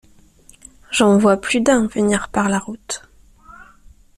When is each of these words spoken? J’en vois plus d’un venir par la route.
J’en 0.89 1.19
vois 1.19 1.37
plus 1.39 1.61
d’un 1.61 1.85
venir 1.85 2.27
par 2.29 2.49
la 2.49 2.57
route. 2.57 3.03